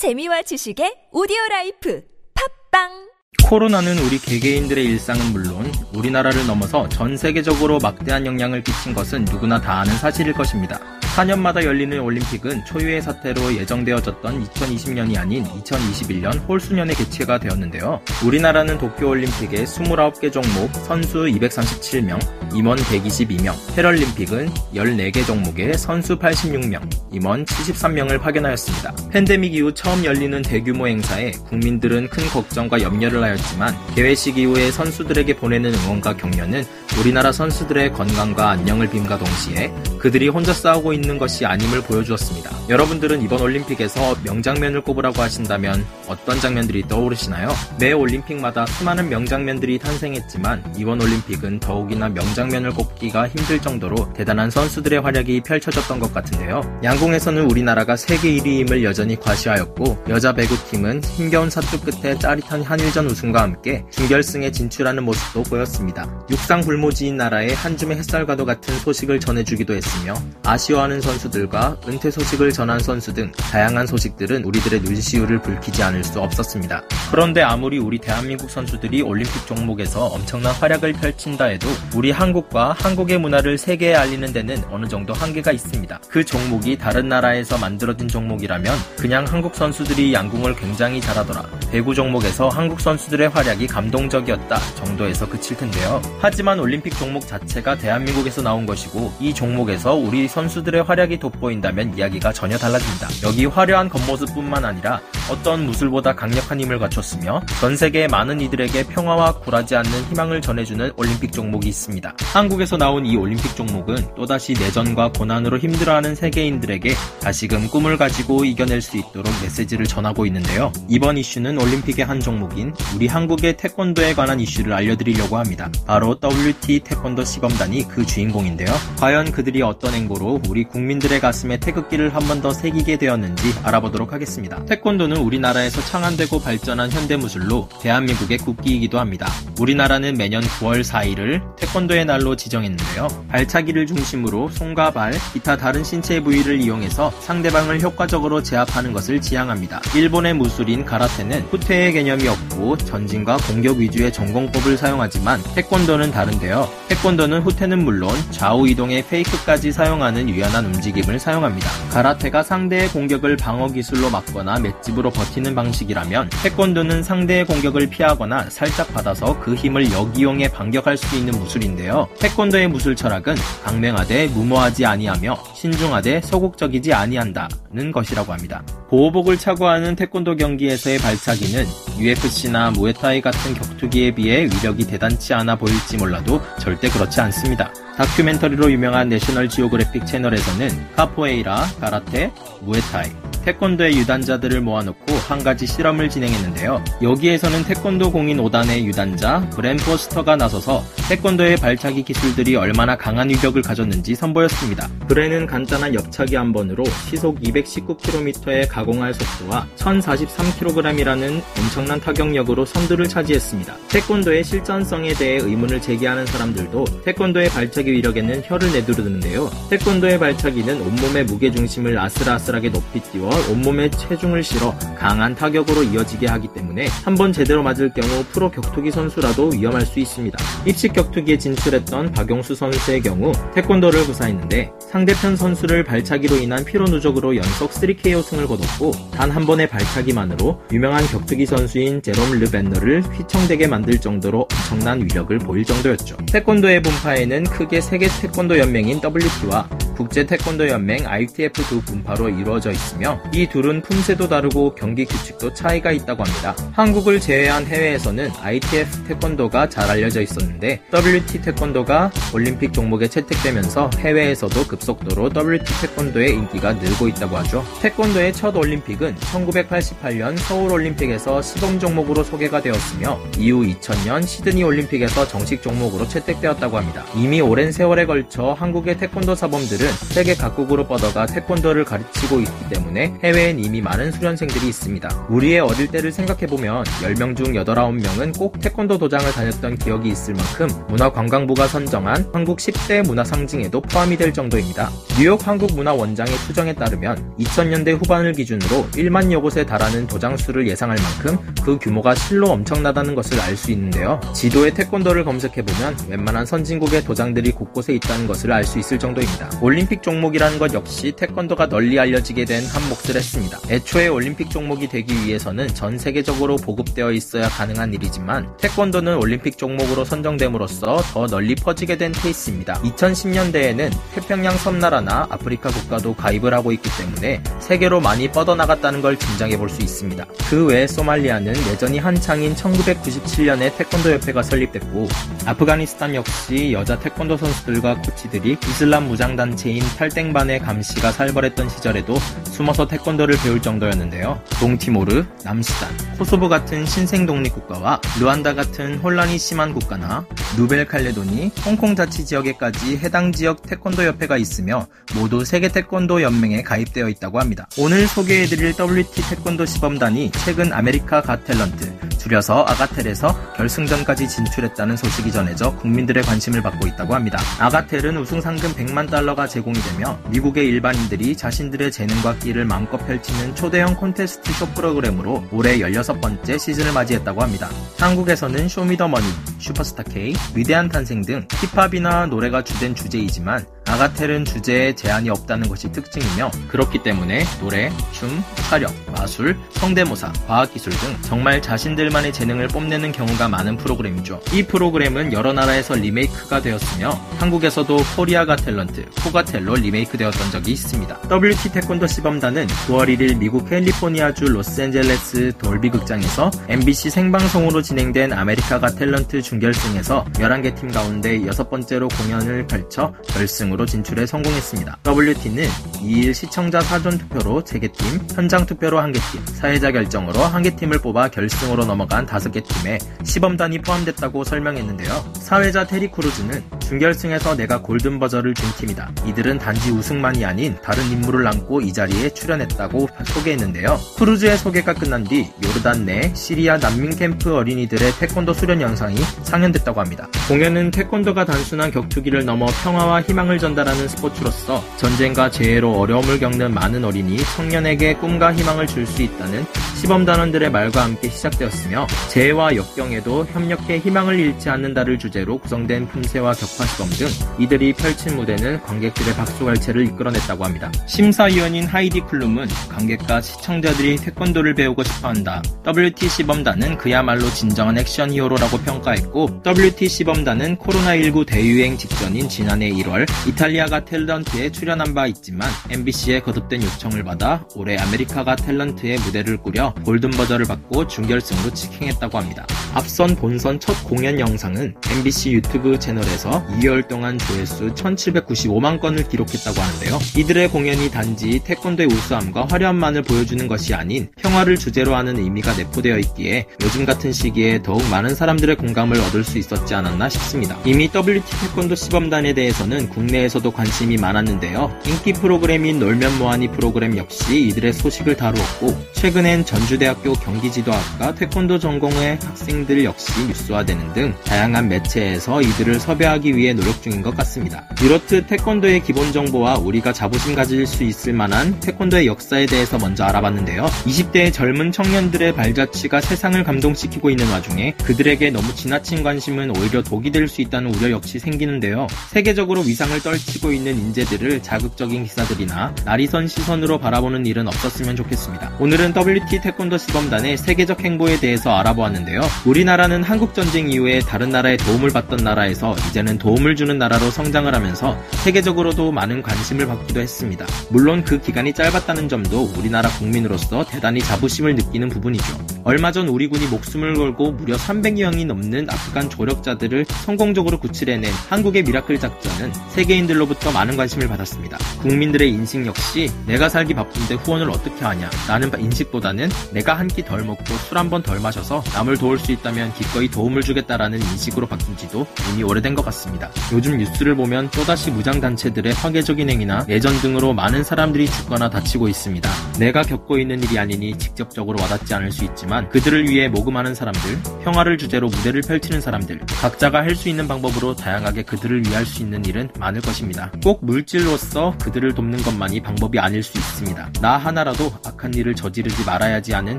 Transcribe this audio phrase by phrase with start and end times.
[0.00, 2.00] 재미와 지식의 오디오 라이프.
[2.32, 3.09] 팟빵
[3.50, 9.80] 코로나는 우리 개개인들의 일상은 물론 우리나라를 넘어서 전 세계적으로 막대한 영향을 끼친 것은 누구나 다
[9.80, 10.78] 아는 사실일 것입니다.
[11.16, 18.00] 4년마다 열리는 올림픽은 초유의 사태로 예정되어졌던 2020년이 아닌 2021년 홀수년에 개최가 되었는데요.
[18.24, 22.20] 우리나라는 도쿄올림픽의 29개 종목 선수 237명,
[22.54, 26.80] 임원 122명, 패럴림픽은 14개 종목에 선수 86명,
[27.12, 28.94] 임원 73명을 파견하였습니다.
[29.10, 35.36] 팬데믹 이후 처음 열리는 대규모 행사에 국민들은 큰 걱정과 염려를 하였 지만 개회식 이후에 선수들에게
[35.36, 36.64] 보내는 응원과 격려는
[36.98, 42.50] 우리나라 선수들의 건강과 안녕을 빔과 동시에 그들이 혼자 싸우고 있는 것이 아님을 보여주었습니다.
[42.68, 47.48] 여러분들은 이번 올림픽에서 명장면을 꼽으라고 하신다면 어떤 장면들이 떠오르시나요?
[47.78, 55.42] 매 올림픽마다 수많은 명장면들이 탄생했지만 이번 올림픽은 더욱이나 명장면을 꼽기가 힘들 정도로 대단한 선수들의 활약이
[55.42, 56.60] 펼쳐졌던 것 같은데요.
[56.82, 63.42] 양궁에서는 우리나라가 세계 1위임을 여전히 과시하였고 여자 배구팀은 힘겨운 사투 끝에 짜릿한 한일전 우승 과
[63.42, 66.08] 함께 준결승에 진출하는 모습도 보였습니다.
[66.30, 70.14] 육상 불모지인 나라의 한 줌의 햇살과도 같은 소식을 전해주기도 했으며
[70.44, 76.82] 아쉬워하는 선수들과 은퇴 소식을 전한 선수 등 다양한 소식들은 우리들의 눈시울을 붉히지 않을 수 없었습니다.
[77.10, 83.58] 그런데 아무리 우리 대한민국 선수들이 올림픽 종목에서 엄청난 활약을 펼친다 해도 우리 한국과 한국의 문화를
[83.58, 86.00] 세계에 알리는 데는 어느 정도 한계가 있습니다.
[86.08, 91.44] 그 종목이 다른 나라에서 만들어진 종목이라면 그냥 한국 선수들이 양궁을 굉장히 잘하더라.
[91.70, 96.00] 배구 종목에서 한국 선수들의 활약이 감동적이었다 정도에서 그칠 텐데요.
[96.20, 102.56] 하지만 올림픽 종목 자체가 대한민국에서 나온 것이고 이 종목에서 우리 선수들의 활약이 돋보인다면 이야기가 전혀
[102.56, 103.08] 달라집니다.
[103.22, 109.76] 여기 화려한 겉모습뿐만 아니라 어떤 무술보다 강력한 힘을 갖췄으며 전 세계의 많은 이들에게 평화와 굴하지
[109.76, 112.14] 않는 희망을 전해주는 올림픽 종목이 있습니다.
[112.32, 118.96] 한국에서 나온 이 올림픽 종목은 또다시 내전과 고난으로 힘들어하는 세계인들에게 다시금 꿈을 가지고 이겨낼 수
[118.96, 120.72] 있도록 메시지를 전하고 있는데요.
[120.88, 125.70] 이번 이슈는 올림픽의 한 종목인 우리 한국의 태권도에 관한 이슈를 알려드리려고 합니다.
[125.86, 128.68] 바로 WT 태권도 시범단이 그 주인공인데요.
[128.98, 134.64] 과연 그들이 어떤 행보로 우리 국민들의 가슴에 태극기를 한 번 더 새기게 되었는지 알아보도록 하겠습니다.
[134.66, 139.26] 태권도는 우리나라에서 창안되고 발전한 현대무술로 대한민국의 국기이기도 합니다.
[139.58, 143.26] 우리나라는 매년 9월 4일을 태권도의 날로 지정했는데요.
[143.30, 149.80] 발차기를 중심으로 손과 발, 기타 다른 신체 부위를 이용해서 상대방을 효과적으로 제압하는 것을 지향합니다.
[149.96, 156.68] 일본의 무술인 가라테는 후퇴의 개념이 없고 전진과 공격 위주의 전공법을 사용하지만 태권도는 다른데요.
[156.88, 161.70] 태권도는 후퇴는 물론 좌우 이동의 페이크까지 사용하는 유연한 움직임을 사용합니다.
[161.90, 169.38] 가라테가 상대의 공격을 방어 기술로 막거나 맷집으로 버티는 방식이라면 태권도는 상대의 공격을 피하거나 살짝 받아서
[169.38, 172.08] 그 힘을 역이용해 반격할 수 있는 무술인데요.
[172.18, 178.64] 태권도의 무술 철학은 강맹하되 무모하지 아니하며 신중하되 소극적이지 아니한다 는 것이라고 합니다.
[178.88, 181.64] 보호복을 차고 하는 태권도 경기에서의 발차기는
[181.98, 187.72] UFC나 무에타이 같은 격투기에 비해 위력이 대단치 않아 보일지 몰라도 절대 그렇지 않습니다.
[187.96, 192.32] 다큐멘터리로 유명한 내셔널 지오그래픽 채널에서는 카포에이라, 가라테,
[192.62, 193.10] 무에타이,
[193.44, 196.82] 태권도의 유단자들을 모아놓고 한 가지 실험을 진행했는데요.
[197.02, 204.16] 여기에서는 태권도 공인 5단의 유단자 브랜 포스터가 나서서 태권도의 발차기 기술들이 얼마나 강한 위력을 가졌는지
[204.16, 204.88] 선보였습니다.
[205.06, 213.76] 브랜은 간단한 옆차기 한 번으로 시속 219km의 가공할 속도와 1043kg이라는 엄청난 타격력으로 선두를 차지했습니다.
[213.88, 219.48] 태권도의 실전성에 대해 의문을 제기하는 사람들도 태권도의 발차기 위력에는 혀를 내두르는데요.
[219.70, 226.86] 태권도의 발차기는 온몸의 무게중심을 아슬아슬하게 높이 띄워 온몸에 체중을 실어 강한 타격으로 이어지게 하기 때문에
[227.04, 230.38] 한 번 제대로 맞을 경우 프로 격투기 선수라도 위험할 수 있습니다.
[230.64, 237.70] 입식 격투기에 진출했던 박용수 선수의 경우 태권도를 구사했는데 상대편 선수를 발차기로 인한 피로 누적으로 연속
[237.72, 244.48] 3KO 승을 거뒀고 단 한 번의 발차기만으로 유명한 격투기 선수인 제롬 르벤너를 휘청되게 만들 정도로
[244.50, 246.16] 엄청난 위력을 보일 정도였죠.
[246.32, 253.20] 태권도의 분파에는 크게 세계 태권도 연맹인 WT와 국제 태권도 연맹 ITF 두 분파로 이루어져 있으며
[253.34, 256.54] 이 둘은 품새도 다르고 경기 규칙도 차이가 있다고 합니다.
[256.72, 265.30] 한국을 제외한 해외에서는 ITF 태권도가 잘 알려져 있었는데 WT 태권도가 올림픽 종목에 채택되면서 해외에서도 급속도로
[265.34, 267.64] WT 태권도의 인기가 늘고 있다고 하죠.
[267.80, 275.62] 태권도의 첫 올림픽은 1988년 서울 올림픽에서 시범 종목으로 소개가 되었으며 이후 2000년 시드니 올림픽에서 정식
[275.62, 277.04] 종목으로 채택되었다고 합니다.
[277.14, 283.58] 이미 오랜 세월에 걸쳐 한국의 태권도 사범들은 세계 각국으로 뻗어가 태권도를 가르치고 있기 때문에 해외엔
[283.58, 285.26] 이미 많은 수련생들이 있습니다.
[285.28, 290.68] 우리의 어릴 때를 생각해보면 10명 중 8, 9명은 꼭 태권도 도장을 다녔던 기억이 있을 만큼
[290.88, 294.90] 문화관광부가 선정한 한국 10대 문화 상징에도 포함이 될 정도입니다.
[295.18, 301.78] 뉴욕 한국문화원장의 추정에 따르면 2000년대 후반을 기준으로 1만여 곳에 달하는 도장 수를 예상할 만큼 그
[301.78, 304.18] 규모가 실로 엄청나다는 것을 알 수 있는데요.
[304.34, 309.50] 지도에 태권도를 검색해보면 웬만한 선진국의 도장들이 곳곳에 있다는 것을 알 수 있을 정도입니다.
[309.60, 313.58] 올림픽 종목이라는 것 역시 태권도가 널리 알려지게 된 한 몫을 했습니다.
[313.68, 320.04] 애초에 올림픽 종목 이 되기 위해서는 전 세계적으로 보급되어 있어야 가능한 일이지만 태권도는 올림픽 종목으로
[320.04, 322.74] 선정됨으로써 더 널리 퍼지게 된 케이스입니다.
[322.82, 329.70] 2010년대에는 태평양 섬나라나 아프리카 국가도 가입을 하고 있기 때문에 세계로 많이 뻗어나갔다는 걸 짐작해 볼
[329.70, 330.26] 수 있습니다.
[330.48, 335.08] 그외 소말리아는 내전이 한창인 1997년에 태권도 협회가 설립됐고
[335.46, 342.16] 아프가니스탄 역시 여자 태권도 선수들과 코치들이 이슬람 무장단체인 탈땡반의 감시가 살벌했던 시절에도
[342.50, 344.42] 숨어서 태권도를 배울 정도였는데요.
[344.70, 350.24] 동티모르, 남수단, 코소보 같은 신생 독립 국가와 르완다 같은 혼란이 심한 국가나
[350.56, 354.86] 누벨 칼레도니, 홍콩 자치 지역에까지 해당 지역 태권도 협회가 있으며
[355.16, 357.68] 모두 세계 태권도 연맹에 가입되어 있다고 합니다.
[357.78, 365.74] 오늘 소개해드릴 WT 태권도 시범단이 최근 아메리카 갓 탤런트, 줄여서 아갓탤에서 결승전까지 진출했다는 소식이 전해져
[365.76, 367.38] 국민들의 관심을 받고 있다고 합니다.
[367.58, 373.96] 아갓탤은 우승 상금 100만 달러가 제공이 되며 미국의 일반인들이 자신들의 재능과 끼를 마음껏 펼치는 초대형
[373.96, 377.70] 콘테스트 쇼 프로그램으로 올해 16번째 시즌을 맞이했다고 합니다.
[377.98, 379.26] 한국에서는 쇼미더머니,
[379.58, 386.52] 슈퍼스타 K, 위대한 탄생 등 힙합이나 노래가 주된 주제이지만 아갓탤은 주제에 제한이 없다는 것이 특징이며
[386.68, 393.76] 그렇기 때문에 노래, 춤, 차력, 마술, 성대모사, 과학기술 등 정말 자신들만의 재능을 뽐내는 경우가 많은
[393.78, 394.40] 프로그램이죠.
[394.52, 401.20] 이 프로그램은 여러 나라에서 리메이크가 되었으며 한국에서도 코리아 갓 탤런트, 코갓탤로 리메이크 되었던 적이 있습니다.
[401.28, 408.88] WT 태권도 시범단은 9월 1일 미국 캘리포니아주 로스앤젤레스 돌비 극장에서 NBC 생방송으로 진행된 아메리카 갓
[408.90, 414.98] 탤런트 준결승에서 11개 팀 가운데 여섯 번째로 공연을 펼쳐 결승으로 진출에 성공했습니다.
[415.06, 415.68] WT는
[416.02, 421.28] 2일 시청자 사전 투표로 3개 팀, 현장 투표로 1개 팀, 사회자 결정으로 1개 팀을 뽑아
[421.28, 425.32] 결승으로 넘어간 5개 팀에 시범단이 포함됐다고 설명했는데요.
[425.34, 429.12] 사회자 테리 크루즈는 준결승에서 내가 골든버저를 준 팀이다.
[429.26, 433.96] 이들은 단지 우승만이 아닌 다른 임무를 안고 이 자리에 출연했다고 소개했는데요.
[434.18, 440.26] 크루즈의 소개가 끝난 뒤 요르단 내 시리아 난민 캠프 어린이들의 태권도 수련 영상이 상영됐다고 합니다.
[440.48, 447.36] 공연은 태권도가 단순한 격투기를 넘어 평화와 희망을 전달하는 스포츠로서 전쟁과 재해로 어려움을 겪는 많은 어린이,
[447.56, 449.64] 청년에게 꿈과 희망을 줄 수 있다는
[449.96, 457.10] 시범단원들의 말과 함께 시작되었으며 재해와 역경에도 협력해 희망을 잃지 않는다를 주제로 구성된 품새와 격파 시범
[457.10, 457.28] 등
[457.58, 460.90] 이들이 펼친 무대는 관객들의 박수갈채를 이끌어냈다고 합니다.
[461.06, 465.60] 심사위원인 하이디 클룸은 관객과 시청자들이 태권도를 배우고 싶어한다.
[465.86, 473.84] WT 시범단은 그야말로 진정한 액션 히어로라고 평가했고 WT 시범단은 코로나19 대유행 직전인 지난해 1월 이탈리아
[473.84, 479.92] 갓 탤런트에 출연한 바 있지만 NBC의 거듭된 요청을 받아 올해 아메리카 갓 탤런트의 무대를 꾸려
[480.06, 482.66] 골든 버저를 받고 준결승으로 직행했다고 합니다.
[482.94, 490.18] 앞선 본선 첫 공연 영상은 MBC 유튜브 채널에서 2개월 동안 조회수 1795만 건을 기록했다고 하는데요.
[490.36, 496.66] 이들의 공연이 단지 태권도의 우수함과 화려함만을 보여주는 것이 아닌 평화를 주제로 하는 의미가 내포되어 있기에
[496.82, 500.78] 요즘 같은 시기에 더욱 많은 사람들의 공감을 얻을 수 있었지 않았나 싶습니다.
[500.84, 504.90] 이미 WT 태권도 시범단에 대해서는 국내에서도 관심이 많았는데요.
[505.06, 513.04] 인기 프로그램인 놀면 뭐하니 프로그램 역시 이들의 소식을 다루었고 최근엔 전주대학교 경기지도학과 태권도 전공의 학생들
[513.04, 517.88] 역시 뉴스화되는 등 다양한 매체에서 이들을 섭외하기 위해 노력 중인 것 같습니다.
[518.02, 523.86] 이렇듯 태권도의 기본 정보와 우리가 자부심 가질 수 있을 만한 태권도의 역사에 대해서 먼저 알아봤는데요.
[524.04, 530.50] 20대의 젊은 청년들의 발자취가 세상을 감동시키고 있는 와중에 그들에게 너무 지나친 관심은 오히려 독이 될
[530.50, 532.06] 수 있다는 우려 역시 생기는데요.
[532.30, 538.72] 세계적으로 위상을 떨치고 있는 인재들을 자극적인 기사들이나 나리선 시선으로 바라보는 일은 없었으면 좋겠습니다.
[538.80, 542.40] 오늘은 WT 태권도 시범단의 세계적 행보에 대해서 알아보았는데요.
[542.66, 548.18] 우리나라는 한국 전쟁 이후에 다른 나라의 도움을 받던 나라에서 이제는 도움을 주는 나라로 성장을 하면서
[548.44, 550.66] 세계적으로도 많은 관심을 받기도 했습니다.
[550.90, 555.79] 물론 그 기간이 짧았다는 점도 우리나라 국민으로서 대단히 자부심을 느끼는 부분이죠.
[555.82, 562.18] 얼마 전 우리 군이 목숨을 걸고 무려 300명이 넘는 아프간 조력자들을 성공적으로 구출해낸 한국의 미라클
[562.20, 564.76] 작전은 세계인들로부터 많은 관심을 받았습니다.
[565.00, 570.44] 국민들의 인식 역시 내가 살기 바쁜데 후원을 어떻게 하냐 라는 인식보다는 내가 한 끼 덜
[570.44, 574.96] 먹고 술 한 번 덜 마셔서 남을 도울 수 있다면 기꺼이 도움을 주겠다라는 인식으로 바뀐
[574.96, 576.50] 지도 이미 오래된 것 같습니다.
[576.72, 582.50] 요즘 뉴스를 보면 또다시 무장단체들의 파괴적인 행위나 내전 등으로 많은 사람들이 죽거나 다치고 있습니다.
[582.78, 587.96] 내가 겪고 있는 일이 아니니 직접적으로 와닿지 않을 수 있지만 그들을 위해 모금하는 사람들, 평화를
[587.96, 592.68] 주제로 무대를 펼치는 사람들, 각자가 할 수 있는 방법으로 다양하게 그들을 위할 수 있는 일은
[592.78, 593.50] 많을 것입니다.
[593.64, 597.12] 꼭 물질로서 그들을 돕는 것만이 방법이 아닐 수 있습니다.
[597.22, 599.78] 나 하나라도 악한 일을 저지르지 말아야지 하는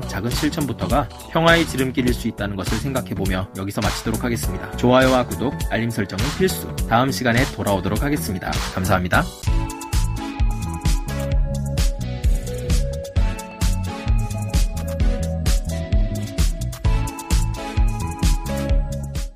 [0.00, 4.76] 작은 실천부터가 평화의 지름길일 수 있다는 것을 생각해보며 여기서 마치도록 하겠습니다.
[4.78, 6.74] 좋아요와 구독, 알림 설정은 필수.
[6.88, 8.50] 다음 시간에 돌아오도록 하겠습니다.
[8.74, 9.22] 감사합니다.